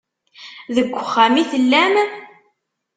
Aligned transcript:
Deg 0.75 0.87
uxxam 1.01 1.35
i 1.41 1.43
tellam? 1.51 1.95